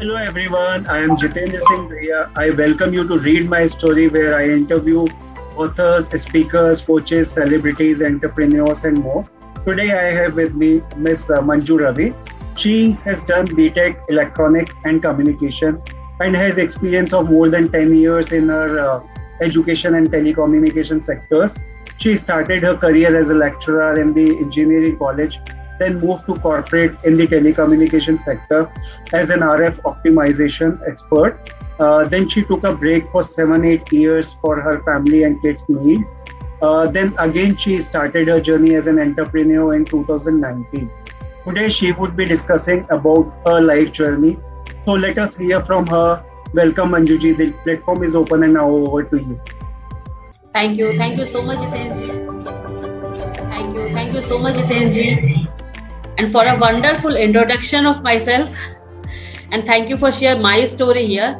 [0.00, 2.30] Hello everyone, I am Jitendra Singh Bhaiya.
[2.36, 5.08] I welcome you to read my story where I interview
[5.56, 9.28] authors, speakers, coaches, celebrities, entrepreneurs and more.
[9.64, 10.78] Today I have with me
[11.30, 12.14] uh, Manju Ravi.
[12.56, 15.82] She has done BTech Electronics and Communication
[16.20, 19.02] and has experience of more than 10 years in her uh,
[19.40, 21.58] education and telecommunication sectors.
[21.96, 25.40] She started her career as a lecturer in the engineering college
[25.78, 28.70] then moved to corporate in the telecommunication sector
[29.12, 31.54] as an RF optimization expert.
[31.78, 35.68] Uh, then she took a break for seven, eight years for her family and kids'
[35.68, 36.04] need.
[36.60, 40.90] Uh, then again, she started her journey as an entrepreneur in 2019.
[41.44, 44.36] Today, she would be discussing about her life journey.
[44.84, 46.24] So let us hear from her.
[46.52, 47.36] Welcome, Manjuji.
[47.36, 49.40] The platform is open and now over to you.
[50.52, 50.98] Thank you.
[50.98, 52.08] Thank you so much, Jitenji.
[53.50, 53.88] Thank you.
[53.90, 55.37] Thank you so much, Jitenji
[56.17, 58.53] and for a wonderful introduction of myself.
[59.51, 61.39] And thank you for sharing my story here.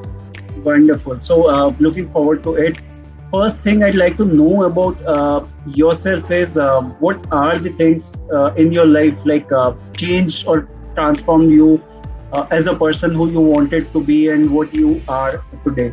[0.63, 1.21] Wonderful.
[1.21, 2.79] So, uh, looking forward to it.
[3.33, 8.25] First thing I'd like to know about uh, yourself is uh, what are the things
[8.31, 11.81] uh, in your life like uh, changed or transformed you
[12.31, 15.91] uh, as a person who you wanted to be and what you are today?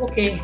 [0.00, 0.40] Okay.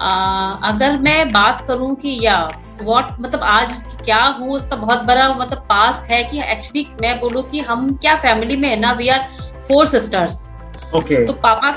[0.00, 2.36] अगर मैं बात करूं कि या
[2.82, 3.72] what मतलब आज
[4.05, 4.49] क्या हूँ?
[4.51, 8.69] उसका बहुत बड़ा मतलब पास्ट है कि एक्चुअली मैं बोलूँ कि हम क्या फैमिली में
[8.69, 8.91] है ना?
[8.91, 9.27] We are
[9.67, 10.49] four sisters
[10.95, 11.71] okay तो पापा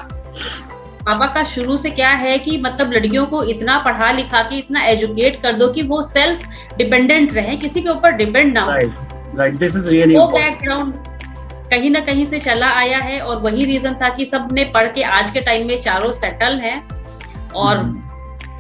[1.07, 4.85] पापा का शुरू से क्या है कि मतलब लड़कियों को इतना पढ़ा लिखा के इतना
[4.85, 8.73] एजुकेट कर दो कि वो सेल्फ डिपेंडेंट रहे किसी के ऊपर डिपेंड ना हो।
[9.39, 10.95] राइट दिस इज़ रियली वो बैकग्राउंड
[11.71, 15.03] कहीं ना कहीं से चला आया है और वही रीजन था कि सबने पढ़ के
[15.03, 16.81] आज के टाइम में चारों सेटल हैं
[17.55, 18.06] और hmm.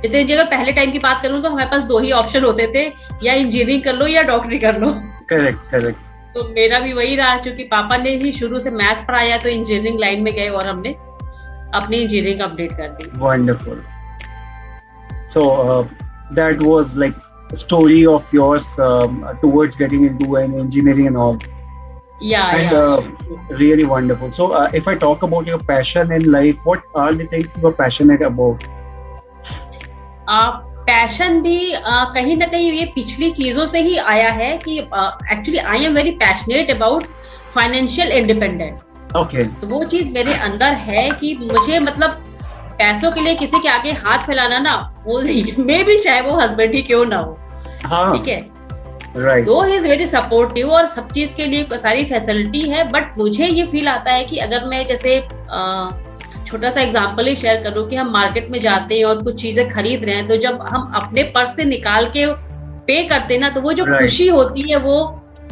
[0.04, 2.66] इतने जी अगर पहले टाइम की बात करूँ तो हमारे पास दो ही ऑप्शन होते
[2.74, 2.84] थे
[3.24, 4.92] या इंजीनियरिंग कर लो या डॉक्टरी कर लो।
[5.30, 9.36] करेक्ट करेक्ट तो मेरा भी वही रहा क्योंकि पापा ने ही शुरू से मैथ्स पढ़ाया
[9.38, 10.94] तो इंजीनियरिंग लाइन में गए और हमने
[11.74, 13.82] अपनी इंजीनियरिंग अपडेट कर दी। Wonderful
[15.34, 15.82] so
[16.34, 17.14] that was like
[17.54, 21.38] story of yours towards getting into an engineering and all
[22.24, 22.70] yeah and
[23.52, 27.58] really wonderful so if I talk about your passion in life what are the things
[27.58, 28.64] you are passionate about
[30.28, 35.58] passion भी आ, कहीं ना कहीं ये पिछली चीज़ों से ही आया है कि actually
[35.58, 37.04] I am very passionate about
[37.54, 42.22] financial independent okay तो वो चीज़ मेरे अंदर है कि मुझे मतलब
[42.78, 44.74] पैसों के लिए किसी के आगे हाथ फैलाना ना
[45.06, 45.20] वो
[45.64, 47.38] मैं भी चाहे वो हस्बैंड ही क्यों ना हो।
[47.84, 48.40] हाँ। ठीक है?
[49.44, 53.66] दो इज़ वेरी सपोर्टिव और सब चीज़ के लिए सारी फैसिलिटी है बट मुझे ये
[53.66, 55.18] फील आता है कि अगर मैं जैसे
[55.50, 55.88] आ,
[56.46, 59.68] छोटा सा एग्ज़ाम्पल ही शेयर करूँ कि हम मार्केट में जाते हैं और कुछ चीज़ें
[59.68, 62.26] खरीद रहे हैं तो जब हम अपने पर्स से निकाल के
[62.86, 64.00] पे करते हैं ना तो वो जो right.
[64.00, 64.98] खुशी होती है वो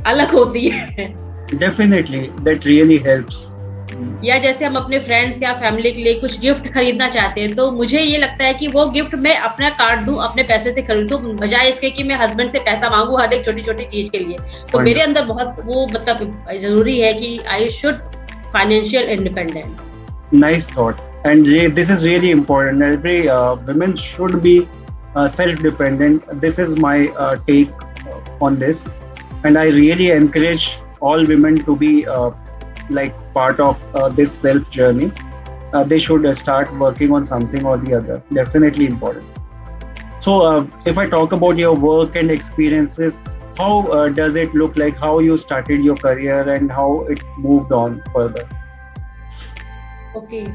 [0.06, 1.12] अलग होती है।
[1.55, 3.47] डेफिनेटली दैट रियली हेल्प्स
[4.25, 7.71] या जैसे हम अपने फ्रेंड्स या फैमिली के लिए कुछ गिफ्ट खरीदना चाहते हैं तो
[7.72, 11.21] मुझे ये लगता है कि वो गिफ्ट मैं अपना कार्ड दूँ अपने पैसे से खरीदूं
[11.37, 14.37] बजाय इसके कि मैं हस्बैंड से पैसा मांगू हर एक छोटी छोटी चीज़ के लिए।
[14.72, 18.03] तो मेरे अंदर बहुत वो मतलब ज़रूरी है कि I should
[18.53, 19.84] financial independent
[20.33, 21.01] nice thought.
[21.25, 22.83] And re- this is really important.
[22.83, 24.69] Every uh, women should be
[25.15, 26.41] uh, self-dependent.
[26.41, 27.71] This is my uh, take
[28.41, 28.89] on this.
[29.45, 32.31] And i really encourage all women to be uh,
[32.89, 35.12] like part of uh, this self journey
[35.75, 38.23] uh, they should start working on something or the other.
[38.33, 39.27] Definitely important.
[40.21, 43.19] So if i talk about your work and experiences
[43.59, 44.97] how does it look like?
[44.97, 48.49] How you started your career and how it moved on further
[50.14, 50.47] Okay.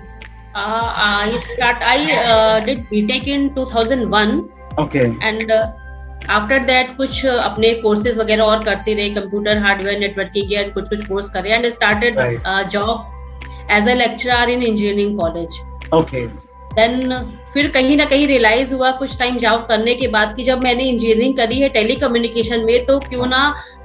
[0.55, 1.77] Uh, I start.
[1.81, 4.49] I uh, did BTech in 2001.
[4.77, 5.15] Okay.
[5.21, 5.67] And uh,
[6.29, 11.07] after that कुछ अपने courses वगैरह और करती रही computer hardware networking and कुछ कुछ
[11.07, 12.19] course करे and started
[12.71, 15.59] job as a lecturer in engineering college
[15.93, 16.25] okay
[16.75, 17.13] then
[17.53, 20.83] फिर कहीं ना कहीं रियलाइज़ हुआ कुछ टाइम जॉब करने के बाद कि जब मैंने
[20.83, 23.41] इंजीनियरिंग करी है टेलीकम्युनिकेशन में तो क्यों ना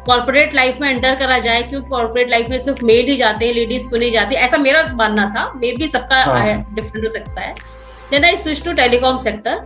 [0.06, 3.54] कॉर्पोरेट लाइफ में एंटर करा जाए क्योंकि कॉर्पोरेट लाइफ में सिर्फ़ मेल ही जाते हैं
[3.54, 6.24] लेडीज़ को नहीं जाती ऐसा मेरा मानना था। मे भी सबका
[6.74, 7.54] डिफरेंट हाँ। हो सकता है।
[8.10, 9.64] Then I switch to telecom sector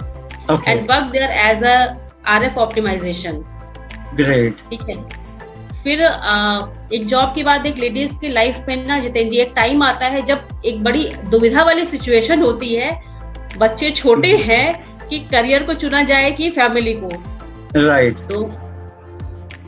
[0.69, 1.76] and work there as a
[2.37, 3.44] RF optimization
[4.14, 4.97] great ठीक है?
[5.84, 6.02] फिर
[6.92, 10.06] एक जॉब के बाद एक लेडीज़ की लाइफ में ना जितेंद्र जी एक टाइम आता
[10.06, 12.92] है जब एक बड़ी दुविधा वाली सिचुएशन होती है
[13.58, 17.10] बच्चे छोटे हम्म। हैं कि करियर को चुना जाए कि फैमिली को
[17.76, 18.30] राइट right.
[18.30, 18.69] तो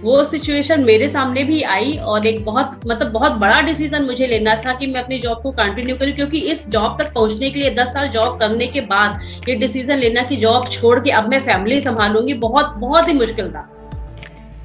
[0.03, 4.55] वो सिचुएशन मेरे सामने भी आई और एक बहुत मतलब बहुत बड़ा डिसीज़न मुझे लेना
[4.57, 7.71] था कि मैं अपनी जॉब को कंटिन्यू करूँ क्योंकि इस जॉब तक पहुँचने के लिए
[7.75, 11.41] दस साल जॉब करने के बाद ये डिसीज़न लेना कि जॉब छोड़ के अब मैं
[11.43, 13.69] फैमिली संभालूँगी बहुत बहुत ही मुश्किल था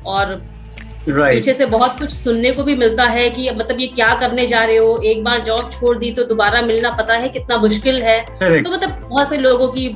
[0.05, 0.41] और
[1.05, 1.33] right.
[1.33, 4.63] पीछे से बहुत कुछ सुनने को भी मिलता है कि मतलब ये क्या करने जा
[4.63, 4.97] रहे हो?
[5.05, 8.63] एक बार जॉब छोड़ दी तो दोबारा मिलना पता है कितना मुश्किल है। Correct.
[8.63, 9.87] तो मतलब बहुत से लोगों की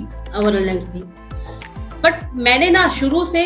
[0.93, 1.03] थी।
[2.03, 3.43] बट मैंने ना शुरू से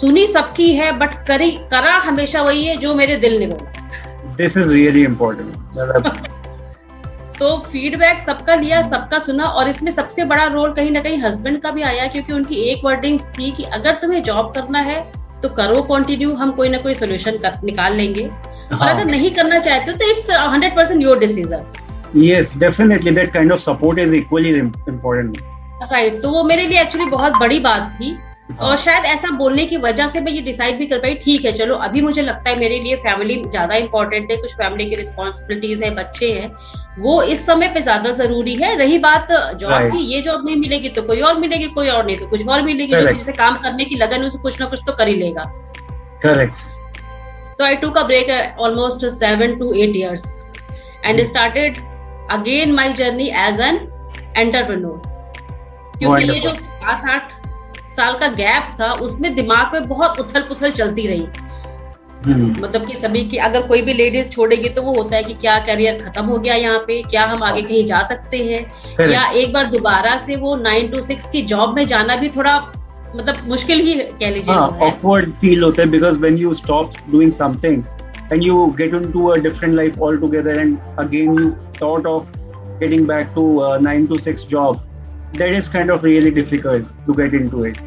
[0.00, 4.56] सुनी सबकी है बट करी करा हमेशा वही है जो मेरे दिल ने बोला। दिस
[4.56, 6.32] इज़ रियली इम्पोर्टेंट
[7.38, 11.60] तो फीडबैक सबका लिया सबका सुना और इसमें सबसे बड़ा रोल कहीं ना कहीं हस्बैंड
[11.62, 15.00] का भी आया क्योंकि उनकी एक वर्डिंग्स थी कि अगर तुम्हें जॉब करना है
[15.44, 18.24] तो करो कंटिन्यू हम कोई ना कोई सोल्यूशन निकाल लेंगे।
[18.70, 18.78] हाँ.
[18.78, 21.64] और अगर नहीं करना चाहते तो it's hundred percent your decision
[22.16, 25.38] yes definitely that kind of support is equally important
[25.92, 28.16] right तो वो मेरे लिए एक्चुअली बहुत बड़ी बात थी।
[28.48, 31.52] और शायद ऐसा बोलने की वजह से मैं ये डिसाइड भी कर पाई ठीक है
[31.52, 35.82] चलो अभी मुझे लगता है मेरे लिए फैमिली ज़्यादा इंपॉर्टेंट है कुछ फैमिली की रिस्पॉन्सिबिलिटीज
[35.82, 36.50] है बच्चे हैं
[36.98, 40.88] वो इस समय पे ज़्यादा ज़रूरी है। रही बात जॉब की ये जॉब नहीं मिलेगी
[40.88, 43.84] तो कोई और मिलेगी कोई और नहीं तो कुछ और मिलेगी जो जिसे काम करने
[43.84, 45.42] की लगन उसे कुछ ना कुछ तो कर ही लेगा।
[47.58, 48.30] तो I took a break
[48.60, 50.24] almost seven to eight years
[51.04, 51.78] and started
[52.32, 53.86] again my journey as an
[54.36, 55.02] entrepreneur
[55.98, 57.32] क्योंकि ये जो सात आठ
[57.96, 61.26] साल का गैप था उसमें दिमाग में बहुत उथल पुथल चलती रही।
[62.26, 65.34] हम्म। मतलब कि सभी की अगर कोई भी लेडीज़ छोड़ेगी तो वो होता है कि
[65.34, 69.10] क्या करियर खत्म हो गया यहाँ पे क्या हम आगे कहीं जा सकते हैं?
[69.10, 72.56] या एक बार दोबारा से वो नाइन टू सिक्स की जॉब में जाना भी थोड़ा
[73.16, 77.32] मतलब मुश्किल ही कह लीजिए ऑकवर्ड हाँ, फील होता है because when you stop doing
[77.32, 77.82] something
[78.30, 82.28] and you get into a different life altogether and again you thought of
[82.78, 84.78] getting back to a 9 to 6 job
[85.38, 87.78] that is kind of really difficult to get into it.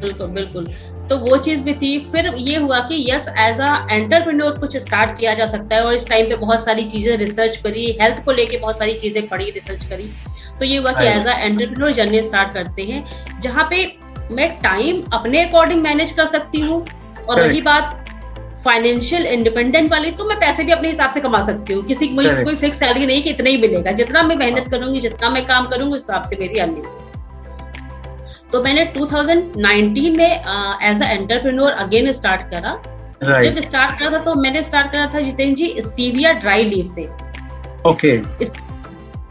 [0.00, 0.66] बिल्कुल बिल्कुल।
[1.08, 5.16] तो वो चीज़ भी थी। फिर ये हुआ कि यस एज अ एंटरप्रेन्योर कुछ स्टार्ट
[5.18, 8.32] किया जा सकता है और इस टाइम पे बहुत सारी चीज़ें रिसर्च करी हेल्थ को
[8.32, 10.10] लेके बहुत सारी चीज़ें पढ़ी रिसर्च करी।
[10.58, 13.04] तो ये हुआ कि as a entrepreneur journey start करते हैं
[13.42, 13.86] जहाँ पे
[14.30, 16.84] मैं टाइम अपने अकॉर्डिंग मैनेज कर सकती हूँ।
[17.28, 18.05] और रही बात
[18.66, 22.30] फाइनेंशियल इंडिपेंडेंट वाली तो मैं पैसे भी अपने हिसाब से कमा सकती हूँ। किसी मुझे
[22.44, 25.66] कोई फिक्स सैलरी नहीं कि इतना ही मिलेगा। जितना मैं मेहनत करूँगी जितना मैं काम
[25.66, 26.84] करूँगी उस हिसाब से मेरी अर्निंग
[28.52, 32.76] तो मैंने 2019 में as a entrepreneur again start करा।
[33.18, 33.42] Right.
[33.44, 37.04] जब स्टार्ट करा था तो मैंने स्टार्ट करा था Jitendra ji stevia dry leave से।
[37.86, 38.48] Okay okay.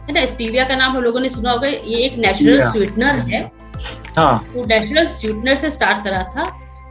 [0.08, 3.40] है ना स्टीविया का नाम हम लोगों ने सुना होगा ये एक नेचुरल स्वीटनर है।
[4.16, 4.46] हाँ.
[4.54, 6.44] वो नेचुरल स्वीटनर से स्टार्ट करा था।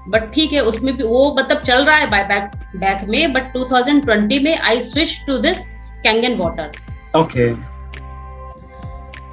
[0.08, 3.54] बट ठीक है उसमें भी वो मतलब चल रहा है बाई बैक बैक में बट
[3.54, 5.66] 2020 में I switch to this
[6.04, 7.50] Kangen water okay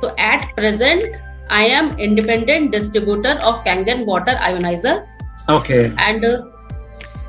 [0.00, 1.16] तो at present
[1.52, 5.02] I am independent distributor of Kangen water ioniser
[5.50, 6.26] okay and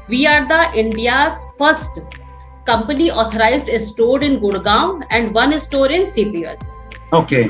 [0.09, 1.27] we are the India
[1.59, 1.99] first
[2.67, 6.59] company authorise store in Gurgaon and one store in CPS
[7.13, 7.43] okay.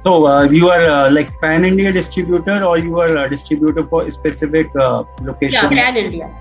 [0.00, 4.06] So uh, you are uh, like pan India distributor or you are a distributor for
[4.06, 5.52] a specific uh, location?
[5.52, 6.34] Yeah, pan India.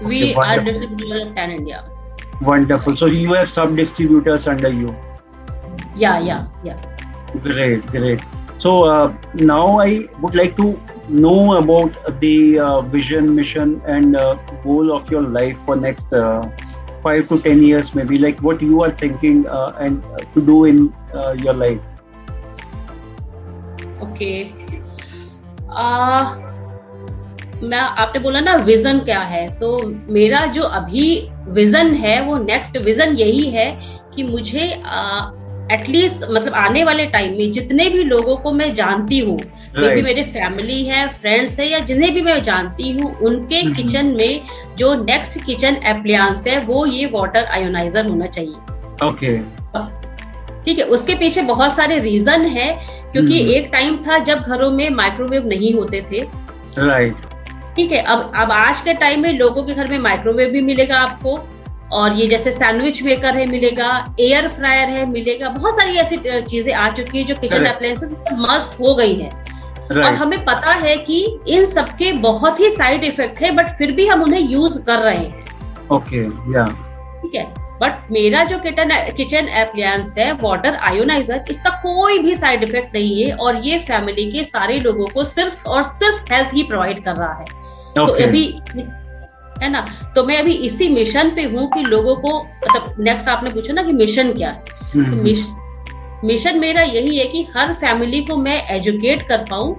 [0.00, 1.84] We okay, are distributor in pan India.
[2.40, 2.96] Wonderful.
[2.96, 4.94] So you have sub distributors under you.
[5.96, 6.80] Yeah, yeah, yeah.
[7.42, 8.20] Great, great.
[8.58, 14.34] So uh, now I would like to know about the uh, vision, mission, and uh,
[14.62, 16.48] goal of your life for next uh,
[17.02, 18.18] five to ten years, maybe.
[18.18, 20.94] Like what you are thinking uh, and uh, to do in
[21.42, 21.80] your life.
[24.00, 24.38] Okay.
[27.62, 31.08] मैं आपने बोला ना vision क्या है तो मेरा जो अभी
[31.48, 33.70] विजन है वो नेक्स्ट विजन यही है
[34.14, 34.64] कि मुझे
[35.74, 39.94] एटलीस्ट मतलब आने वाले टाइम में जितने भी लोगों को मैं जानती हूँ right.
[39.94, 43.76] भी मेरे फैमिली है फ्रेंड्स है या जिन्हें भी मैं जानती हूँ उनके mm-hmm.
[43.76, 44.40] किचन में
[44.78, 49.38] जो नेक्स्ट किचन अप्लायंस है वो ये वाटर आयोनाइजर होना चाहिए ओके
[50.64, 52.72] ठीक है उसके पीछे बहुत सारे रीजन है
[53.12, 53.54] क्योंकि mm-hmm.
[53.54, 56.20] एक टाइम था जब घरों में माइक्रोवेव नहीं होते थे।
[56.78, 57.28] राइट
[57.76, 60.98] ठीक है अब अब आज के टाइम में लोगों के घर में माइक्रोवेव भी मिलेगा
[60.98, 61.38] आपको
[61.92, 66.72] और ये जैसे सैंडविच मेकर है मिलेगा एयर फ्रायर है मिलेगा बहुत सारी ऐसी चीज़ें
[66.74, 69.28] आ चुकी है जो किचन अप्लायंसेस मस्ट हो गई है.
[69.90, 71.16] और हमें पता है कि
[71.48, 75.16] इन सबके बहुत ही साइड इफ़ेक्ट है बट फिर भी हम उन्हें यूज़ कर रहे
[75.16, 76.20] हैं। ओके
[76.54, 76.64] या
[77.22, 77.46] ठीक है
[77.80, 83.22] बट मेरा जो किचन किचन अप्लायंस है वाटर आयोनाइजर इसका कोई भी साइड इफ़ेक्ट नहीं
[83.22, 87.16] है और ये फैमिली के सारे लोगों को सिर्फ़ और सिर्फ़ हेल्थ ही प्रोवाइड कर
[87.16, 88.18] रहा है तो okay.
[88.18, 88.44] तो अभी
[89.62, 89.84] है ना
[90.14, 93.82] तो मैं अभी इसी मिशन पे हूँ कि लोगों को मतलब नेक्स्ट आपने पूछा ना
[93.82, 98.62] कि मिशन क्या है तो हम्म। मिशन मेरा यही है कि हर फैमिली को मैं
[98.70, 99.74] एजुकेट कर पाऊँ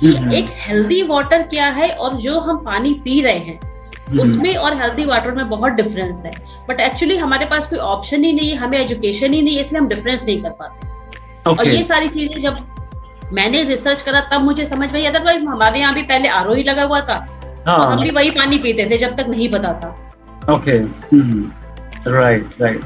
[0.00, 3.75] कि हम्म। एक हेल्दी वाटर क्या है और जो हम पानी पी रहे हैं हम्म।
[4.20, 6.32] उसमें और हेल्दी वाटर में बहुत डिफरेंस है।
[6.68, 9.80] बट एक्चुअली हमारे पास कोई ऑप्शन ही नहीं है हमें एजुकेशन ही नहीं है इसलिए
[9.80, 10.86] हम डिफरेंस नहीं कर पाते।
[11.42, 11.58] okay.
[11.58, 12.64] और ये सारी चीज़ें जब
[13.32, 16.82] मैंने रिसर्च करा तब मुझे समझ में अदरवाइज़ हमारे यहाँ भी पहले आर ही लगा
[16.82, 17.14] हुआ था।
[17.66, 17.80] हाँ.
[17.86, 19.88] हम भी वही पानी पीते थे जब तक नहीं पता था।
[20.54, 20.78] Okay
[22.12, 22.80] right right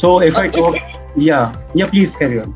[0.00, 0.76] so if I talk
[1.18, 1.40] yeah
[1.76, 2.54] yeah please carry on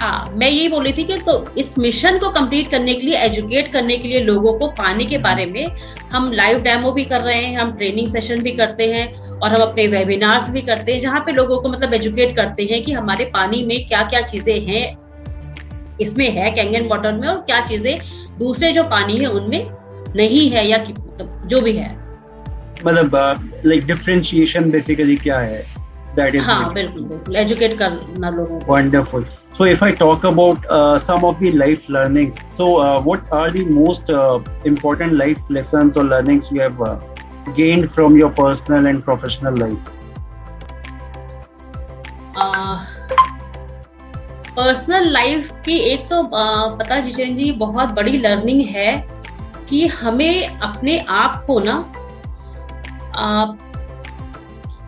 [0.00, 3.18] हाँ मैं यही बोल रही थी कि तो इस मिशन को कंप्लीट करने के लिए
[3.18, 5.66] एजुकेट करने के लिए लोगों को पानी के बारे में
[6.12, 9.60] हम लाइव डेमो भी कर रहे हैं हम ट्रेनिंग सेशन भी करते हैं और हम
[9.62, 13.24] अपने वेबिनार्स भी करते हैं जहाँ पे लोगों को मतलब एजुकेट करते हैं कि हमारे
[13.24, 14.98] पानी में क्या क्या चीज़ें हैं
[16.00, 17.98] इसमें है कैंगन वाटर में और क्या चीज़ें
[18.38, 19.70] दूसरे जो पानी है उनमें
[20.16, 21.90] नहीं है या मतलब जो भी है।
[22.86, 23.16] मतलब
[23.66, 25.64] लाइक डिफरेंशिएशन बेसिकली क्या है?
[26.16, 29.24] That is हाँ, बिल्कुल बिल्कुल एजुकेट करना लोगों को। Wonderful.
[29.52, 33.50] So if i talk about uh, some of the life learnings so uh, what are
[33.50, 36.98] the most uh, important life lessons or learnings you have uh,
[37.54, 39.96] gained from your personal and professional life
[44.56, 48.92] personal uh, life की एक तो uh, पता जितेंद्र जी बहुत बड़ी learning है
[49.68, 51.84] कि हमें अपने आप को ना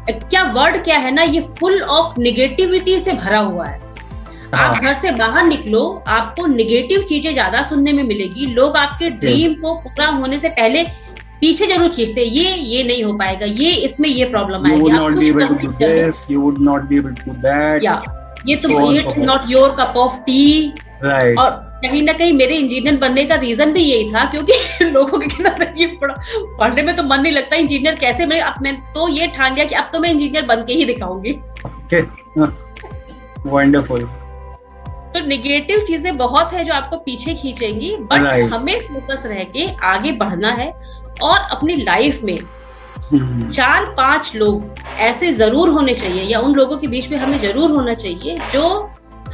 [0.08, 3.81] क्या वर्ड क्या है ना ये फुल ऑफ़ निगेटिविटी से भरा हुआ है हाँ।
[4.54, 9.54] आप घर से बाहर निकलो आपको निगेटिव चीज़ें ज़्यादा सुनने में मिलेगी। लोग आपके ड्रीम
[9.54, 10.82] को पूरा होने से पहले
[11.40, 15.24] पीछे ज़रूर खींचते ये ये नहीं हो पाएगा ये इसमें ये प्रॉब्लम आएगी। आप कुछ
[18.46, 20.68] ये तो it's not your cup of tea
[21.04, 21.50] और
[21.82, 25.72] कहीं ना कहीं मेरे इंजीनियर बनने का रीजन भी यही था क्योंकि लोगों के कहना
[25.76, 29.54] ये पढ़ने में तो मन नहीं लगता। इंजीनियर कैसे मैं अब मैं तो ये ठान
[29.54, 31.38] लिया कि अब तो मैं इंजीनियर बन के ही दिखाऊँगी।
[33.46, 34.08] वंडरफुल
[35.14, 38.52] तो निगेटिव चीज़ें बहुत है जो आपको पीछे खींचेंगी बट right.
[38.52, 40.72] हमें फोकस रह के आगे बढ़ना है
[41.22, 43.50] और अपनी लाइफ में hmm.
[43.50, 47.70] चार पाँच लोग ऐसे ज़रूर होने चाहिए या उन लोगों के बीच में हमें ज़रूर
[47.70, 48.68] होना चाहिए जो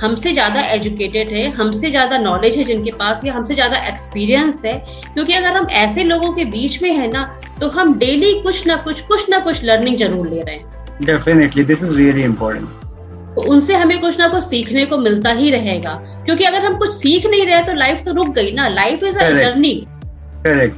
[0.01, 4.75] हमसे ज़्यादा एजुकेटेड है हमसे ज़्यादा नॉलेज है जिनके पास या हमसे ज़्यादा एक्सपीरियंस है
[5.15, 7.25] क्योंकि अगर हम ऐसे लोगों के बीच में है ना
[7.61, 11.65] तो हम डेली कुछ ना कुछ कुछ ना कुछ लर्निंग ज़रूर ले रहे हैं definitely
[11.65, 12.88] this is really important
[13.35, 15.95] तो उनसे हमें कुछ ना कुछ सीखने को मिलता ही रहेगा।
[16.25, 19.19] क्योंकि अगर हम कुछ सीख नहीं रहे तो लाइफ तो रुक गई ना। लाइफ इज़
[19.19, 19.75] अ जर्नी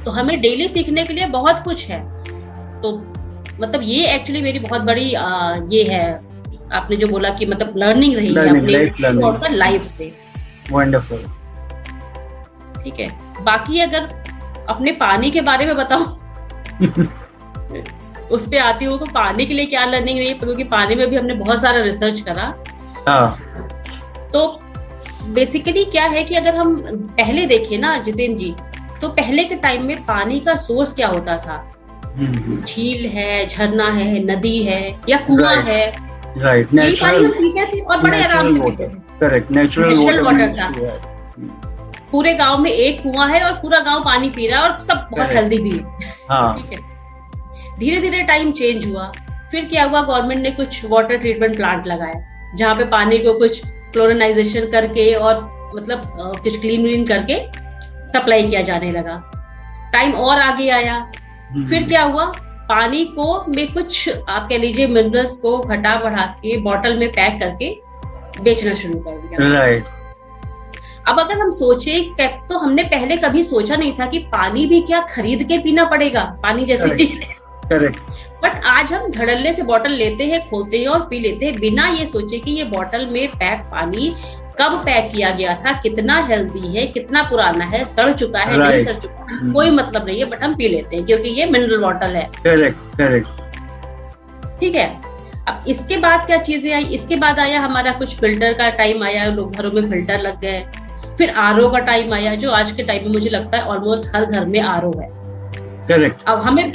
[0.05, 1.99] तो हमें डेली सीखने के लिए बहुत कुछ है।
[2.81, 2.91] तो
[3.61, 6.31] मतलब ये एक्चुअली मेरी बहुत बड़ी आ, ये है।
[6.73, 8.89] आपने जो बोला कि मतलब लर्निंग रही learning, है
[9.23, 10.11] अपने लाइफ से।
[10.71, 11.23] वंडरफुल
[12.83, 13.07] ठीक है।
[13.43, 14.07] बाकी अगर
[14.69, 16.03] अपने पानी के बारे में बताओ
[18.31, 20.27] उस पे आती हूँ तो पानी के लिए क्या लर्निंग रही?
[20.27, 22.53] है क्योंकि पानी में भी हमने बहुत सारा रिसर्च करा।
[23.07, 23.39] हाँ।
[24.33, 24.59] तो
[25.27, 26.75] बेसिकली क्या है कि अगर हम
[27.17, 28.53] पहले देखें ना जितेंद्र जी
[29.01, 31.55] तो पहले के टाइम में पानी का सोर्स क्या होता था?
[32.05, 35.85] हम्म, हम्म। झील है झरना है नदी है या कुआँ है।
[36.37, 40.69] राइट नेचुरल पीते थे और बड़े आराम से पीते थे। करेक्ट नेचुरल वाटर था।
[42.11, 45.07] पूरे गाँव में एक कुआँ है और पूरा गाँव पानी पी रहा है और सब
[45.11, 46.90] बहुत हेल्दी भी है। हाँ। ठीक है।
[47.81, 49.11] धीरे धीरे टाइम चेंज हुआ।
[49.51, 50.01] फिर क्या हुआ?
[50.01, 55.35] गवर्नमेंट ने कुछ वाटर ट्रीटमेंट प्लांट लगाया जहाँ पे पानी को कुछ क्लोरिनाइजेशन करके और
[55.75, 56.01] मतलब
[56.43, 57.39] कुछ क्लीन व्लीन करके
[58.09, 59.15] सप्लाई किया जाने लगा।
[59.93, 60.95] टाइम और आगे आया।
[61.51, 62.25] हम्म। फिर क्या हुआ?
[62.69, 67.39] पानी को में कुछ आप कह लीजिए मिनरल्स को घटा बढ़ा के बॉटल में पैक
[67.39, 67.75] करके
[68.41, 69.85] बेचना शुरू कर दिया। राइट
[71.07, 74.99] अब अगर हम सोचे तो हमने पहले कभी सोचा नहीं था कि पानी भी क्या
[75.09, 76.23] खरीद के पीना पड़ेगा?
[76.43, 77.40] पानी जैसी चीज़।
[77.73, 81.87] बट आज हम धड़ल्ले से बॉटल लेते हैं खोलते हैं और पी लेते हैं। बिना
[81.87, 84.13] ये सोचे कि ये बॉटल में पैक पानी
[84.61, 88.71] कब पैक किया गया था कितना हेल्दी है कितना पुराना है सड़ चुका है right.
[88.71, 89.53] नहीं सड़ चुका है hmm.
[89.53, 92.97] कोई मतलब नहीं है बट हम पी लेते हैं क्योंकि ये मिनरल वाटर है। करेक्ट
[92.97, 94.89] करेक्ट ठीक है?
[95.47, 96.83] अब इसके बाद क्या चीज़ें आई?
[96.83, 100.59] इसके बाद आया हमारा कुछ फ़िल्टर का टाइम आया लोग घरों में फ़िल्टर लग गए।
[101.17, 104.25] फिर आरओ का टाइम आया जो आज के टाइम में मुझे लगता है ऑलमोस्ट हर
[104.25, 105.09] घर में आरओ है।
[105.87, 106.71] करेक्ट अब हमें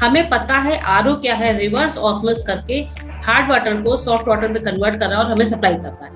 [0.00, 2.80] हमें पता है आरओ क्या है रिवर्स ऑस्मस करके
[3.24, 6.10] हार्ड वाटर को सॉफ्ट वाटर में कन्वर्ट कर रहा है और हमें सप्लाई करता है।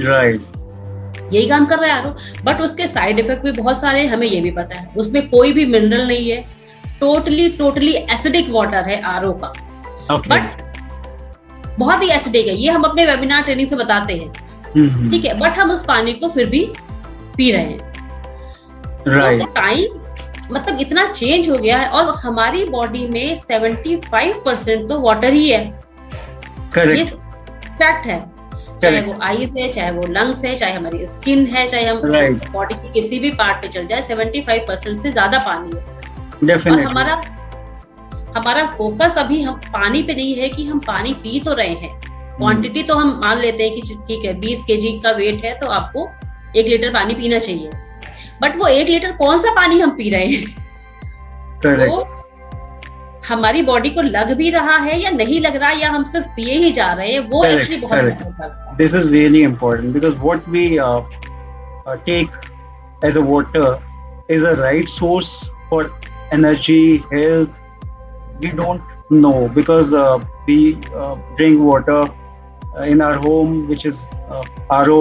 [0.00, 4.26] राइट यही काम कर रहा है आर बट उसके साइड इफ़ेक्ट भी बहुत सारे हमें
[4.26, 6.44] ये भी पता है। उसमें कोई भी मिनरल नहीं है।
[7.00, 9.52] टोटली टोटली एसिडिक वाटर है आरओ का।
[10.10, 10.60] बट
[11.78, 14.32] बहुत ही एसिडिक है। ये हम अपने वेबिनार ट्रेनिंग से बताते हैं।
[14.72, 15.10] mm-hmm.
[15.10, 15.38] ठीक है?
[15.38, 16.64] बट हम उस पानी को फिर भी
[17.36, 17.78] पी रहे हैं।
[19.04, 19.38] Right.
[19.38, 19.98] तो टाइम
[20.52, 25.48] मतलब इतना चेंज हो गया है और हमारी बॉडी में 75 परसेंट तो वाटर ही
[25.48, 25.64] है।
[26.74, 26.98] Correct.
[26.98, 28.20] ये फैक्ट है।
[28.80, 32.00] चाहे वो आईज है चाहे वो लंग्स है चाहे हमारी स्किन है चाहे हम
[32.52, 36.56] बॉडी के किसी भी पार्ट पे चल जाए सेवेंटी फाइव परसेंट से ज़्यादा पानी है।
[36.56, 37.20] और हमारा
[38.36, 42.00] हमारा फोकस अभी हम पानी पे नहीं है कि हम पानी पी तो रहे हैं।
[42.36, 45.54] Quantity hmm. तो हम मान लेते हैं कि ठीक है बीस के का वेट है
[45.58, 46.08] तो आपको
[46.56, 47.70] एक लीटर पानी पीना चाहिए।
[48.42, 50.44] बट वो एक लीटर कौन सा पानी हम पी रहे हैं?
[51.64, 52.02] तो
[53.28, 56.54] हमारी बॉडी को लग भी रहा है या नहीं लग रहा या हम सिर्फ़ पिए
[56.54, 57.20] ही जा रहे हैं?
[57.30, 60.68] वो एक्चुअली बहुत this is really important because what we
[62.06, 62.40] take
[63.04, 65.28] as a water is a right source
[65.70, 65.92] for
[66.34, 67.60] energy health
[68.42, 69.94] we don't know because
[70.48, 72.10] we drink water
[72.90, 73.96] in our home which is
[74.34, 74.42] uh,
[74.74, 75.00] RO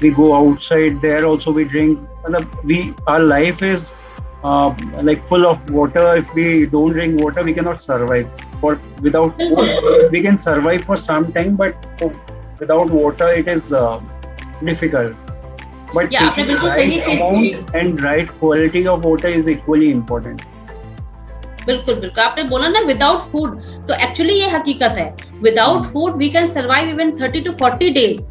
[0.00, 1.98] we go outside there also we drink
[2.64, 3.92] we our life is
[4.42, 6.16] uh, like full of water.
[6.16, 8.28] If we don't drink water, we cannot survive.
[8.60, 11.74] For without food, we can survive for some time, but
[12.58, 14.00] without water, it is uh,
[14.64, 15.16] difficult.
[15.94, 20.46] But yeah, taking right amount and right quality of water is equally important.
[21.66, 25.06] बिल्कुल बिल्कुल आपने बोला ना without food तो actually ये हकीकत है
[25.42, 28.22] without food we can survive even thirty to forty days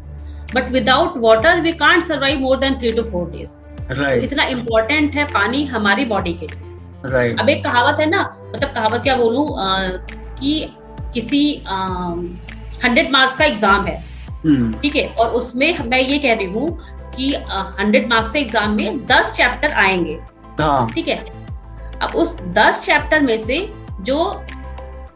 [0.54, 3.58] but without water we can't survive more than three to four days
[3.90, 6.66] तो इतना इम्पोर्टेंट है पानी हमारी बॉडी के लिए।
[7.06, 7.40] Right.
[7.40, 9.46] अब एक कहावत है ना मतलब कहावत क्या बोलू
[10.40, 10.52] कि
[11.14, 11.42] किसी
[12.84, 13.96] हंड्रेड मार्क्स का एग्ज़ाम है।
[14.40, 14.80] Hmm.
[14.82, 15.06] ठीक है?
[15.10, 16.68] और उसमें मैं ये कह रही हूँ
[17.16, 17.32] कि
[17.78, 20.18] हंड्रेड मार्क्स के एग्ज़ाम में दस चैप्टर आएँगे।
[20.60, 21.16] हाँ। ठीक है?
[22.02, 23.58] अब उस दस चैप्टर में से
[24.02, 24.18] जो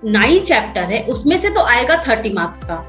[0.04, 2.84] नाइन चैप्टर है उसमें से तो आएगा थर्टी मार्क्स का।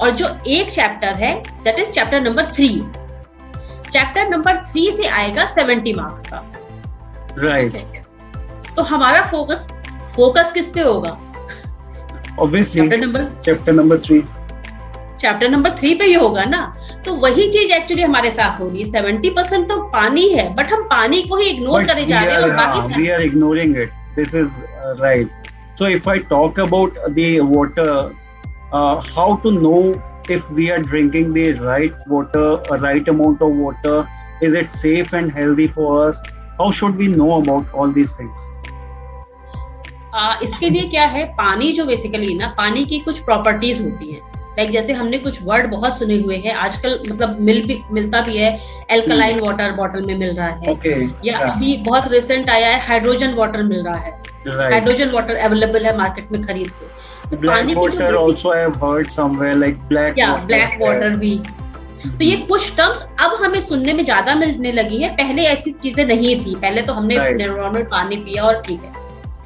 [0.00, 1.34] और जो एक चैप्टर है
[1.64, 2.68] that is chapter number three
[3.90, 6.42] chapter number three से आएगा सेवेंटी मार्क्स का।
[7.38, 8.74] Right right.
[8.76, 9.66] तो हमारा फोकस
[10.16, 11.18] फोकस किस पे होगा?
[12.40, 14.22] Obviously chapter number chapter number three
[15.20, 16.60] chapter number three पे ही होगा ना?
[17.04, 20.72] तो वही चीज़ एक्चुअली हमारे साथ हो रही है। सेवेंटी परसेंट तो पानी है बट
[20.72, 23.90] हम पानी को ही इग्नोर करे जा रहे हैं और बाकी we are ignoring it
[24.16, 24.56] this is
[25.00, 25.48] right
[25.78, 28.14] so if I talk about the water
[28.74, 29.78] how to know
[30.34, 33.98] if we are drinking the right water, a right amount of water,
[34.42, 36.18] is it safe and healthy for us?
[36.58, 38.42] How should we know about all these things?
[40.14, 41.24] Uh, इसके लिए क्या है?
[41.36, 44.20] पानी जो basically ना पानी की कुछ प्रॉपर्टीज़ होती हैं।
[44.58, 48.36] लाइक जैसे हमने कुछ वर्ड बहुत सुने हुए हैं आजकल मतलब मिल भी मिलता भी
[48.36, 48.58] है
[48.90, 51.50] एल्कलाइन वाटर बॉटल में मिल रहा है। Okay, या yeah.
[51.50, 54.12] अभी बहुत रिसेंट आया है हाइड्रोजन वाटर मिल रहा है।
[54.46, 56.86] हाइड्रोजन वाटर अवेलेबल है मार्केट में खरीद के।
[57.34, 61.36] Black water also I have heard somewhere like black yeah, water black water भी।
[62.04, 66.04] तो ये कुछ टर्म्स अब हमें सुनने में ज़्यादा मिलने लगी है। पहले ऐसी चीज़ें
[66.06, 67.90] नहीं थी। पहले तो हमने नॉर्मल right.
[67.90, 68.92] पानी पिया और ठीक है।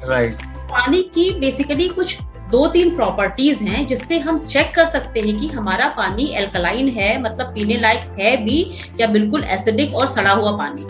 [0.09, 0.41] राइट
[0.71, 2.17] पानी की बेसिकली कुछ
[2.51, 7.21] दो तीन प्रॉपर्टीज़ हैं जिससे हम चेक कर सकते हैं कि हमारा पानी एल्कलाइन है
[7.21, 8.59] मतलब पीने लायक है भी
[8.99, 10.85] या बिल्कुल एसिडिक और सड़ा हुआ पानी।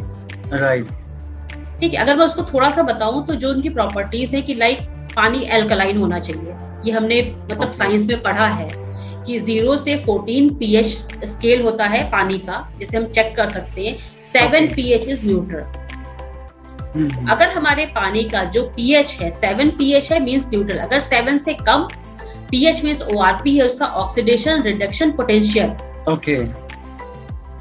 [0.54, 0.88] राइट
[1.80, 4.82] ठीक है अगर मैं उसको थोड़ा सा बताऊँ तो जो उनकी प्रॉपर्टीज़ है कि लाइक
[5.15, 8.70] पानी एल्कलाइन होना चाहिए। ये हमने मतलब साइंस में पढ़ा है
[9.26, 10.88] कि ज़ीरो से फोर्टीन पीएच
[11.26, 15.80] स्केल होता है पानी का जिसे हम चेक कर सकते हैं। सेवन पीएच इज़ न्यूट्रल
[17.32, 21.54] अगर हमारे पानी का जो पीएच है सेवन पीएच है मींस न्यूट्रल अगर सेवन से
[21.62, 21.88] कम
[22.52, 25.70] पीएच मींस ओआरपी है उसका oxidation reduction potential
[26.12, 26.38] okay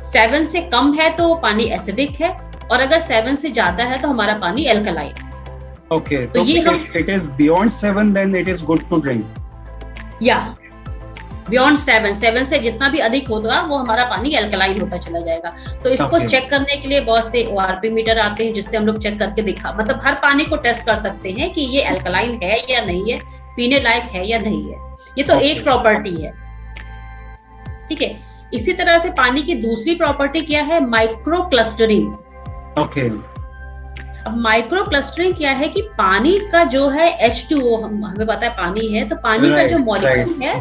[0.03, 2.31] seven से कम है तो पानी एसिडिक है
[2.73, 5.30] और अगर सेवन से ज़्यादा है तो हमारा पानी alkaline
[5.91, 6.27] Okay.
[6.29, 9.27] So, so if it is beyond seven, then it is good to drink.
[10.21, 10.55] Yeah.
[11.51, 15.51] Beyond seven seven से जितना भी अधिक होगा वो हमारा पानी एल्कलाइन होता चला जाएगा
[15.85, 16.29] तो इसको okay.
[16.29, 19.43] चेक करने के लिए बहुत से ओआरपी मीटर आते हैं जिससे हम लोग चेक करके
[19.43, 23.13] दिखा मतलब हर पानी को टेस्ट कर सकते हैं कि ये एल्कलाइन है या नहीं
[23.13, 23.19] है
[23.57, 24.79] पीने लायक है या नहीं है
[25.19, 25.45] ये तो okay.
[25.45, 26.33] एक प्रॉपर्टी है
[27.89, 28.15] ठीक है
[28.55, 32.15] इसी तरह से पानी की दूसरी प्रॉपर्टी क्या है माइक्रो क्लस्टरिंग
[32.81, 33.09] ओके
[34.31, 38.47] अब माइक्रो क्लस्टरिंग क्या है कि पानी का जो है एच टू ओ हमें पता
[38.47, 40.53] है पानी है तो पानी right, का जो मॉलिक्यूल है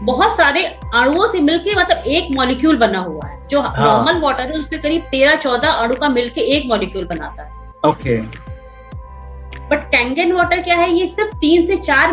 [0.00, 0.64] बहुत सारे
[0.94, 4.20] अणुओं से मिलके मतलब एक मॉलिक्यूल बना हुआ है। जो नॉर्मल हाँ.
[4.20, 8.18] वाटर है उसमें करीब तेरह चौदह अणु का मिलके एक मॉलिक्यूल बनाता है। ओके
[9.70, 10.90] बट कैंगन वाटर क्या है?
[10.90, 12.10] ये सिर्फ़ तीन से चार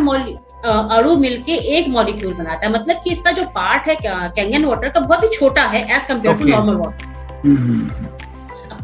[0.65, 4.99] अणु मिलके एक मॉलिक्यूल बनाता है। मतलब कि इसका जो पार्ट है कैंगन वाटर का
[4.99, 8.12] बहुत ही छोटा है as compare to normal water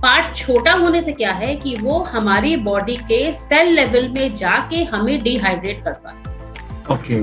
[0.02, 4.84] part छोटा होने से क्या है कि वो हमारी बॉडी के सेल लेवल में जाके
[4.92, 7.16] हमें डिहाइड्रेट करता है। ओके।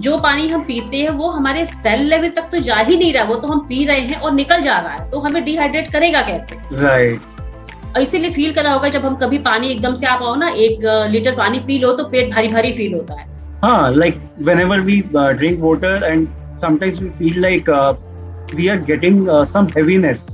[0.00, 3.24] जो पानी हम पीते हैं वो हमारे सेल लेवल तक तो जा ही नहीं रहा
[3.24, 6.22] वो तो हम पी रहे हैं और निकल जा रहा है तो हमें डिहाइड्रेट करेगा
[6.22, 6.56] कैसे?
[6.72, 8.00] Right right.
[8.02, 11.36] इसीलिए फील करा होगा जब हम कभी पानी एकदम से आप आओ ना एक लीटर
[11.36, 13.26] पानी पी लो तो पेट भारी भारी फील होता है।
[13.62, 14.20] हाँ like
[15.40, 16.28] drink water and
[16.62, 17.94] sometimes we feel like uh,
[18.56, 20.30] we are getting uh, some heaviness.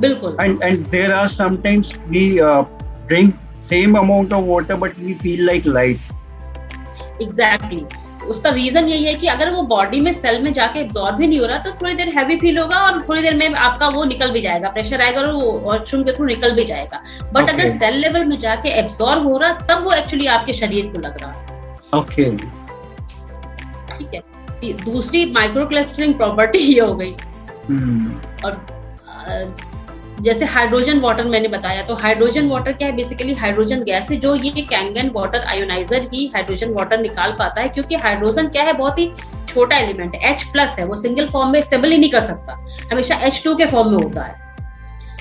[0.00, 2.62] बिल्कुल। And and there are sometimes we uh,
[3.10, 6.00] drink same amount of water but we feel like light.
[7.26, 7.84] Exactly.
[8.28, 11.38] उसका reason यही है कि अगर वो body में cell में जाके एब्जॉर्ब भी नहीं
[11.40, 14.30] हो रहा तो थोड़ी देर हैवी फील होगा और थोड़ी देर में आपका वो निकल
[14.32, 17.02] भी जाएगा। प्रेशर आएगा और वो वॉशरूम के थ्रू निकल भी जाएगा।
[17.32, 17.54] But okay.
[17.54, 21.22] अगर सेल लेवल में जाके एब्जॉर्ब हो रहा तब वो एक्चुअली आपके शरीर को लग
[21.22, 22.30] रहा है। ओके
[23.96, 24.22] ठीक है?
[24.84, 27.14] दूसरी माइक्रो क्लस्टरिंग प्रॉपर्टी ये हो गई।
[27.68, 28.06] Hmm.
[28.44, 28.52] और
[30.24, 34.34] जैसे हाइड्रोजन वाटर मैंने बताया तो हाइड्रोजन वाटर क्या है बेसिकली हाइड्रोजन गैस है जो
[34.36, 38.98] ये कैंगन वाटर आयोनाइजर ही हाइड्रोजन वाटर निकाल पाता है क्योंकि हाइड्रोजन क्या है बहुत
[38.98, 39.10] ही
[39.48, 42.58] छोटा एलिमेंट है एच प्लस है वो सिंगल फॉर्म में स्टेबल ही नहीं कर सकता
[42.92, 44.42] हमेशा एच टू के फॉर्म में होता है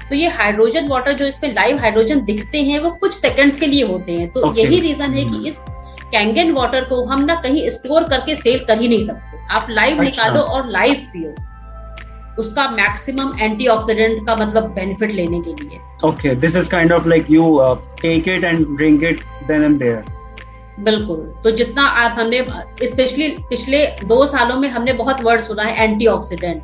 [0.09, 3.85] तो ये हाइड्रोजन वाटर जो इसमें लाइव हाइड्रोजन दिखते हैं वो कुछ सेकंड्स के लिए
[3.85, 4.57] होते हैं तो okay.
[4.57, 5.47] यही रीजन है कि hmm.
[5.47, 5.65] इस
[6.11, 9.93] कैंगन वाटर को हम ना कहीं स्टोर करके सेल कर ही नहीं सकते आप लाइव
[9.93, 11.35] अच्छा। निकालो और लाइव पियो
[12.39, 17.31] उसका मैक्सिमम एंटीऑक्सीडेंट का मतलब बेनिफिट लेने के लिए। Okay this is kind of like
[17.31, 17.57] you
[18.01, 20.03] take it and drink it then and there
[20.79, 22.45] बिल्कुल। तो जितना आप हमने
[22.83, 26.61] स्पेशली पिछले दो सालों में हमने बहुत वर्ड सुना है एंटीऑक्सीडेंट